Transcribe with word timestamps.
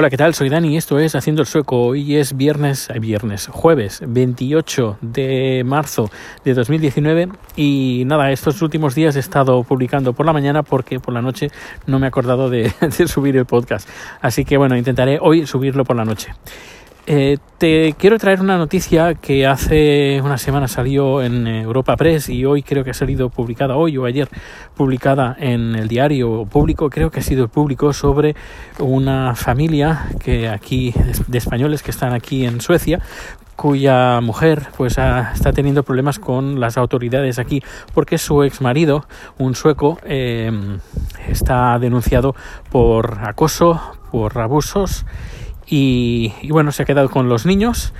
Hola, 0.00 0.10
¿qué 0.10 0.16
tal? 0.16 0.32
Soy 0.32 0.48
Dani 0.48 0.74
y 0.74 0.76
esto 0.76 1.00
es 1.00 1.16
Haciendo 1.16 1.42
el 1.42 1.48
Sueco. 1.48 1.86
Hoy 1.86 2.14
es 2.14 2.36
viernes, 2.36 2.88
eh, 2.88 3.00
viernes, 3.00 3.48
jueves 3.50 4.00
28 4.06 4.98
de 5.00 5.64
marzo 5.66 6.08
de 6.44 6.54
2019 6.54 7.28
y 7.56 8.04
nada, 8.06 8.30
estos 8.30 8.62
últimos 8.62 8.94
días 8.94 9.16
he 9.16 9.18
estado 9.18 9.60
publicando 9.64 10.12
por 10.12 10.24
la 10.24 10.32
mañana 10.32 10.62
porque 10.62 11.00
por 11.00 11.12
la 11.14 11.20
noche 11.20 11.48
no 11.88 11.98
me 11.98 12.06
he 12.06 12.10
acordado 12.10 12.48
de, 12.48 12.72
de 12.96 13.08
subir 13.08 13.36
el 13.36 13.44
podcast. 13.44 13.88
Así 14.20 14.44
que 14.44 14.56
bueno, 14.56 14.76
intentaré 14.76 15.18
hoy 15.20 15.48
subirlo 15.48 15.84
por 15.84 15.96
la 15.96 16.04
noche. 16.04 16.28
Eh, 17.10 17.38
te 17.56 17.94
quiero 17.94 18.18
traer 18.18 18.42
una 18.42 18.58
noticia 18.58 19.14
que 19.14 19.46
hace 19.46 20.20
una 20.22 20.36
semana 20.36 20.68
salió 20.68 21.22
en 21.22 21.46
Europa 21.46 21.96
Press 21.96 22.28
y 22.28 22.44
hoy 22.44 22.62
creo 22.62 22.84
que 22.84 22.90
ha 22.90 22.94
salido 22.94 23.30
publicada 23.30 23.76
hoy 23.76 23.96
o 23.96 24.04
ayer 24.04 24.28
publicada 24.76 25.34
en 25.40 25.74
el 25.74 25.88
diario 25.88 26.44
público, 26.44 26.90
creo 26.90 27.10
que 27.10 27.20
ha 27.20 27.22
sido 27.22 27.44
el 27.44 27.48
público 27.48 27.94
sobre 27.94 28.36
una 28.78 29.34
familia 29.34 30.10
que 30.22 30.50
aquí 30.50 30.92
de 31.28 31.38
españoles 31.38 31.82
que 31.82 31.92
están 31.92 32.12
aquí 32.12 32.44
en 32.44 32.60
Suecia 32.60 33.00
cuya 33.56 34.20
mujer 34.20 34.66
pues 34.76 34.98
está 34.98 35.52
teniendo 35.54 35.84
problemas 35.84 36.18
con 36.18 36.60
las 36.60 36.76
autoridades 36.76 37.38
aquí 37.38 37.62
porque 37.94 38.18
su 38.18 38.42
ex 38.42 38.60
marido 38.60 39.06
un 39.38 39.54
sueco 39.54 39.98
eh, 40.04 40.52
está 41.26 41.78
denunciado 41.78 42.36
por 42.70 43.18
acoso 43.22 43.80
por 44.10 44.38
abusos 44.38 45.06
y, 45.70 46.32
bueno, 46.50 46.72
se 46.72 46.82
ha 46.82 46.86
quedado 46.86 47.10
con 47.10 47.28
los 47.28 47.44
niños 47.46 47.92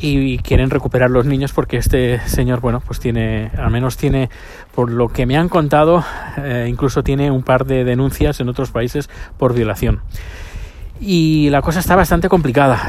y 0.00 0.38
quieren 0.38 0.70
recuperar 0.70 1.10
los 1.10 1.26
niños 1.26 1.52
porque 1.52 1.76
este 1.76 2.18
señor, 2.26 2.60
bueno, 2.60 2.82
pues 2.84 2.98
tiene, 2.98 3.50
al 3.56 3.70
menos 3.70 3.96
tiene, 3.96 4.30
por 4.74 4.90
lo 4.90 5.08
que 5.08 5.26
me 5.26 5.36
han 5.36 5.48
contado, 5.48 6.04
eh, 6.38 6.66
incluso 6.68 7.02
tiene 7.02 7.30
un 7.30 7.42
par 7.42 7.66
de 7.66 7.84
denuncias 7.84 8.40
en 8.40 8.48
otros 8.48 8.70
países 8.70 9.08
por 9.38 9.54
violación. 9.54 10.00
Y 11.04 11.50
la 11.50 11.62
cosa 11.62 11.80
está 11.80 11.96
bastante 11.96 12.28
complicada, 12.28 12.80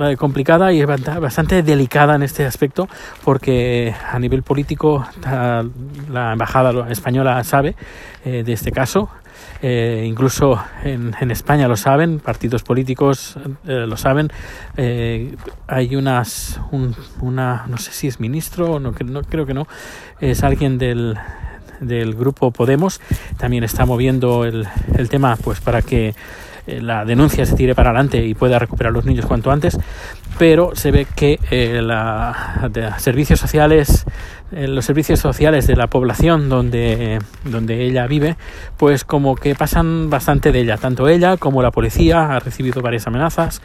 eh, 0.00 0.16
complicada 0.16 0.72
y 0.72 0.82
bastante 0.82 1.62
delicada 1.62 2.14
en 2.14 2.22
este 2.22 2.46
aspecto 2.46 2.88
porque 3.22 3.94
a 4.10 4.18
nivel 4.18 4.42
político 4.42 5.06
la 6.10 6.32
embajada 6.32 6.90
española 6.90 7.44
sabe 7.44 7.76
eh, 8.24 8.44
de 8.44 8.52
este 8.54 8.72
caso, 8.72 9.10
eh, 9.60 10.04
incluso 10.06 10.62
en, 10.84 11.14
en, 11.20 11.30
España 11.30 11.68
lo 11.68 11.76
saben, 11.76 12.18
partidos 12.18 12.62
políticos 12.62 13.38
eh, 13.66 13.86
lo 13.86 13.96
saben. 13.96 14.30
Eh, 14.76 15.36
hay 15.66 15.96
unas, 15.96 16.60
un, 16.70 16.94
una, 17.20 17.64
no 17.68 17.78
sé 17.78 17.92
si 17.92 18.06
es 18.08 18.20
ministro, 18.20 18.80
no, 18.80 18.92
no 19.04 19.22
creo 19.22 19.46
que 19.46 19.54
no, 19.54 19.66
es 20.20 20.42
alguien 20.42 20.78
del, 20.78 21.18
del 21.80 22.14
grupo 22.14 22.50
Podemos, 22.50 23.00
también 23.38 23.64
está 23.64 23.86
moviendo 23.86 24.44
el, 24.44 24.66
el 24.96 25.08
tema 25.08 25.36
pues 25.36 25.60
para 25.60 25.82
que 25.82 26.14
eh, 26.66 26.80
la 26.80 27.04
denuncia 27.04 27.44
se 27.44 27.54
tire 27.56 27.74
para 27.74 27.90
adelante 27.90 28.24
y 28.24 28.34
pueda 28.34 28.58
recuperar 28.58 28.92
los 28.92 29.04
niños 29.04 29.26
cuanto 29.26 29.50
antes, 29.50 29.78
pero 30.38 30.74
se 30.74 30.90
ve 30.90 31.06
que 31.14 31.38
eh, 31.50 31.82
servicios 32.98 33.38
sociales, 33.38 34.06
eh, 34.52 34.66
los 34.66 34.84
servicios 34.86 35.20
sociales 35.20 35.66
de 35.66 35.76
la 35.76 35.88
población 35.88 36.48
donde, 36.48 37.18
donde 37.44 37.84
ella 37.84 38.06
vive, 38.06 38.36
pues 38.78 39.04
como 39.04 39.36
que 39.36 39.54
pasan 39.54 40.08
bastante 40.08 40.52
de 40.52 40.60
ella, 40.60 40.78
tanto 40.78 41.08
ella 41.08 41.36
como 41.36 41.62
la 41.62 41.70
policía 41.70 42.34
ha 42.34 42.40
recibido 42.40 42.80
varias 42.80 43.06
amenazas 43.06 43.60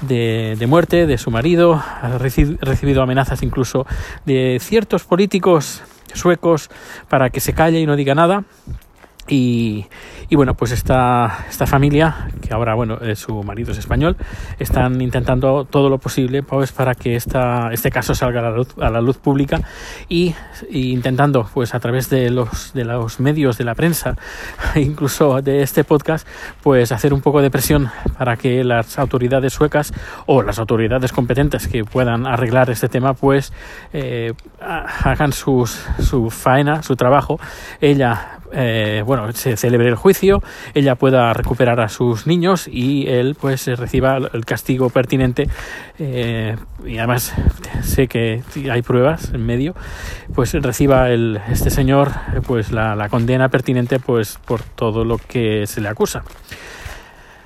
de, 0.00 0.56
de 0.58 0.66
muerte 0.66 1.06
de 1.06 1.18
su 1.18 1.30
marido, 1.30 1.74
ha 1.74 2.18
recibido 2.18 3.02
amenazas 3.02 3.42
incluso 3.44 3.86
de 4.26 4.58
ciertos 4.60 5.04
políticos 5.04 5.82
suecos 6.14 6.68
para 7.08 7.30
que 7.30 7.38
se 7.38 7.52
calle 7.52 7.78
y 7.78 7.86
no 7.86 7.94
diga 7.94 8.16
nada 8.16 8.44
y, 9.30 9.86
y, 10.28 10.36
bueno, 10.36 10.54
pues 10.54 10.72
esta, 10.72 11.46
esta 11.48 11.66
familia, 11.66 12.28
que 12.42 12.52
ahora 12.52 12.74
bueno, 12.74 12.98
eh, 13.00 13.14
su 13.14 13.42
marido 13.44 13.70
es 13.70 13.78
español, 13.78 14.16
están 14.58 15.00
intentando 15.00 15.64
todo 15.64 15.88
lo 15.88 15.98
posible 15.98 16.42
pues, 16.42 16.72
para 16.72 16.96
que 16.96 17.14
esta, 17.14 17.72
este 17.72 17.90
caso 17.90 18.14
salga 18.14 18.40
a 18.40 18.42
la 18.42 18.50
luz, 18.50 18.74
a 18.80 18.90
la 18.90 19.00
luz 19.00 19.18
pública 19.18 19.60
y, 20.08 20.34
intentando 20.70 21.48
pues 21.54 21.74
a 21.74 21.80
través 21.80 22.10
de 22.10 22.30
los, 22.30 22.72
de 22.72 22.84
los 22.84 23.20
medios 23.20 23.56
de 23.56 23.64
la 23.64 23.74
prensa, 23.76 24.16
incluso 24.74 25.40
de 25.42 25.62
este 25.62 25.84
podcast, 25.84 26.26
pues 26.62 26.90
hacer 26.90 27.14
un 27.14 27.20
poco 27.20 27.40
de 27.40 27.50
presión 27.50 27.90
para 28.18 28.36
que 28.36 28.64
las 28.64 28.98
autoridades 28.98 29.52
suecas 29.52 29.92
o 30.26 30.42
las 30.42 30.58
autoridades 30.58 31.12
competentes 31.12 31.68
que 31.68 31.84
puedan 31.84 32.26
arreglar 32.26 32.68
este 32.70 32.88
tema 32.88 33.14
pues 33.14 33.52
eh, 33.92 34.32
hagan 34.60 35.32
sus, 35.32 35.86
su 36.00 36.30
faena, 36.30 36.82
su 36.82 36.96
trabajo. 36.96 37.38
Ella 37.80 38.39
eh, 38.52 39.02
bueno, 39.06 39.30
se 39.32 39.56
celebre 39.56 39.88
el 39.88 39.94
juicio, 39.94 40.42
ella 40.74 40.94
pueda 40.94 41.32
recuperar 41.32 41.80
a 41.80 41.88
sus 41.88 42.26
niños 42.26 42.68
y 42.70 43.06
él 43.08 43.36
pues 43.40 43.66
reciba 43.66 44.18
el 44.32 44.44
castigo 44.44 44.90
pertinente 44.90 45.48
eh, 45.98 46.56
y 46.84 46.98
además 46.98 47.34
sé 47.82 48.08
que 48.08 48.42
hay 48.70 48.82
pruebas 48.82 49.32
en 49.32 49.44
medio, 49.46 49.74
pues 50.34 50.52
reciba 50.54 51.10
el, 51.10 51.40
este 51.50 51.70
señor 51.70 52.12
pues 52.46 52.72
la, 52.72 53.08
condena 53.08 53.48
pertinente 53.48 53.98
pues 53.98 54.38
por 54.44 54.62
todo 54.62 55.04
lo 55.04 55.18
que 55.18 55.66
se 55.66 55.80
le 55.80 55.88
acusa. 55.88 56.22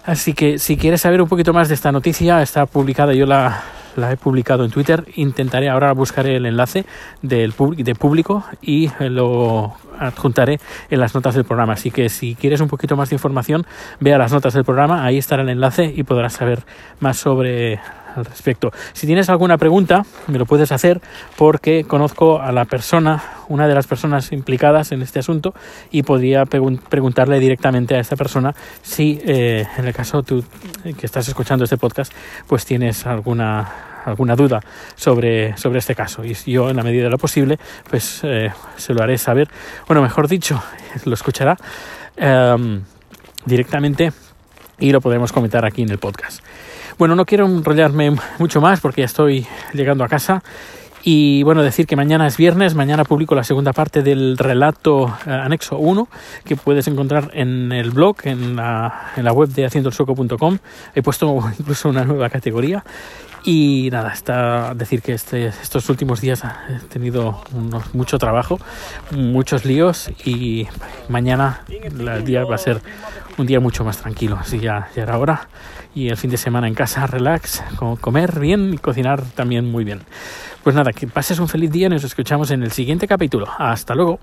Así 0.04 0.34
que 0.34 0.58
si 0.58 0.76
quieres 0.76 1.00
saber 1.00 1.22
un 1.22 1.28
poquito 1.28 1.52
más 1.54 1.68
de 1.68 1.74
esta 1.74 1.90
noticia, 1.90 2.42
está 2.42 2.66
publicada, 2.66 3.14
yo 3.14 3.24
la, 3.24 3.62
la 3.96 4.12
he 4.12 4.16
publicado 4.16 4.64
en 4.64 4.70
Twitter. 4.70 5.04
Intentaré 5.16 5.68
ahora 5.68 5.92
buscar 5.92 6.26
el 6.26 6.46
enlace 6.46 6.84
del 7.22 7.54
de 7.76 7.94
público 7.94 8.44
y 8.60 8.90
lo 9.00 9.74
adjuntaré 10.04 10.60
en 10.90 11.00
las 11.00 11.14
notas 11.14 11.34
del 11.34 11.44
programa. 11.44 11.74
Así 11.74 11.90
que 11.90 12.08
si 12.08 12.34
quieres 12.34 12.60
un 12.60 12.68
poquito 12.68 12.96
más 12.96 13.10
de 13.10 13.16
información, 13.16 13.66
ve 14.00 14.14
a 14.14 14.18
las 14.18 14.32
notas 14.32 14.54
del 14.54 14.64
programa, 14.64 15.04
ahí 15.04 15.18
estará 15.18 15.42
el 15.42 15.48
enlace 15.48 15.92
y 15.94 16.02
podrás 16.02 16.34
saber 16.34 16.64
más 17.00 17.16
sobre 17.16 17.80
al 18.14 18.24
respecto. 18.24 18.70
Si 18.92 19.06
tienes 19.06 19.28
alguna 19.28 19.58
pregunta, 19.58 20.04
me 20.28 20.38
lo 20.38 20.46
puedes 20.46 20.72
hacer 20.72 21.00
porque 21.36 21.84
conozco 21.84 22.40
a 22.40 22.52
la 22.52 22.64
persona, 22.64 23.22
una 23.48 23.66
de 23.66 23.74
las 23.74 23.86
personas 23.86 24.32
implicadas 24.32 24.92
en 24.92 25.02
este 25.02 25.18
asunto 25.18 25.54
y 25.90 26.02
podría 26.02 26.44
preguntarle 26.44 27.40
directamente 27.40 27.96
a 27.96 28.00
esta 28.00 28.16
persona 28.16 28.54
si 28.82 29.20
eh, 29.24 29.66
en 29.76 29.86
el 29.86 29.92
caso 29.92 30.22
tú 30.22 30.44
que 30.98 31.06
estás 31.06 31.28
escuchando 31.28 31.64
este 31.64 31.76
podcast, 31.76 32.12
pues 32.46 32.64
tienes 32.64 33.06
alguna 33.06 33.93
alguna 34.04 34.36
duda 34.36 34.60
sobre, 34.94 35.56
sobre 35.56 35.78
este 35.78 35.94
caso 35.94 36.24
y 36.24 36.34
yo 36.34 36.70
en 36.70 36.76
la 36.76 36.82
medida 36.82 37.04
de 37.04 37.10
lo 37.10 37.18
posible 37.18 37.58
pues 37.88 38.20
eh, 38.22 38.50
se 38.76 38.94
lo 38.94 39.02
haré 39.02 39.18
saber 39.18 39.48
bueno 39.86 40.02
mejor 40.02 40.28
dicho 40.28 40.62
lo 41.04 41.14
escuchará 41.14 41.56
eh, 42.16 42.80
directamente 43.44 44.12
y 44.78 44.92
lo 44.92 45.00
podremos 45.00 45.32
comentar 45.32 45.64
aquí 45.64 45.82
en 45.82 45.90
el 45.90 45.98
podcast 45.98 46.42
bueno, 46.96 47.16
no 47.16 47.24
quiero 47.24 47.46
enrollarme 47.46 48.14
mucho 48.38 48.60
más 48.60 48.80
porque 48.80 49.00
ya 49.00 49.06
estoy 49.06 49.46
llegando 49.72 50.04
a 50.04 50.08
casa. 50.08 50.42
Y 51.02 51.42
bueno, 51.42 51.62
decir 51.62 51.86
que 51.86 51.96
mañana 51.96 52.26
es 52.26 52.36
viernes, 52.36 52.74
mañana 52.74 53.04
publico 53.04 53.34
la 53.34 53.42
segunda 53.44 53.72
parte 53.72 54.02
del 54.02 54.38
relato 54.38 55.14
eh, 55.26 55.30
anexo 55.30 55.76
1 55.76 56.08
que 56.44 56.56
puedes 56.56 56.86
encontrar 56.86 57.30
en 57.34 57.72
el 57.72 57.90
blog, 57.90 58.16
en 58.24 58.56
la, 58.56 59.10
en 59.16 59.24
la 59.24 59.32
web 59.32 59.48
de 59.50 59.66
haciendoelsueco.com. 59.66 60.58
He 60.94 61.02
puesto 61.02 61.42
incluso 61.58 61.88
una 61.88 62.04
nueva 62.04 62.30
categoría. 62.30 62.84
Y 63.46 63.90
nada, 63.92 64.10
está 64.10 64.72
decir 64.74 65.02
que 65.02 65.12
este, 65.12 65.48
estos 65.48 65.90
últimos 65.90 66.22
días 66.22 66.42
he 66.44 66.78
tenido 66.88 67.42
mucho 67.92 68.16
trabajo, 68.16 68.58
muchos 69.10 69.66
líos 69.66 70.10
y 70.24 70.66
mañana 71.10 71.62
el 71.68 72.24
día 72.24 72.44
va 72.44 72.54
a 72.54 72.58
ser 72.58 72.80
un 73.36 73.46
día 73.46 73.60
mucho 73.60 73.84
más 73.84 73.98
tranquilo. 73.98 74.38
Así 74.40 74.60
ya, 74.60 74.88
ya 74.96 75.02
era 75.02 75.18
hora. 75.18 75.48
Y 75.94 76.08
el 76.08 76.16
fin 76.16 76.30
de 76.30 76.38
semana 76.38 76.68
en 76.68 76.74
casa, 76.74 77.06
relax, 77.06 77.62
comer 78.00 78.40
bien 78.40 78.72
y 78.72 78.78
cocinar 78.78 79.22
también 79.22 79.70
muy 79.70 79.84
bien. 79.84 80.00
Pues 80.62 80.74
nada, 80.74 80.92
que 80.92 81.06
pases 81.06 81.38
un 81.38 81.48
feliz 81.48 81.70
día 81.70 81.90
nos 81.90 82.02
escuchamos 82.02 82.50
en 82.50 82.62
el 82.62 82.72
siguiente 82.72 83.06
capítulo. 83.06 83.46
Hasta 83.58 83.94
luego. 83.94 84.18